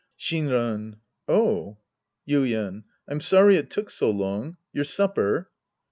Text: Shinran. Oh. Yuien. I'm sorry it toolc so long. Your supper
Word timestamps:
Shinran. 0.19 0.95
Oh. 1.27 1.77
Yuien. 2.27 2.85
I'm 3.07 3.19
sorry 3.19 3.57
it 3.57 3.69
toolc 3.69 3.91
so 3.91 4.09
long. 4.09 4.57
Your 4.73 4.83
supper 4.83 5.51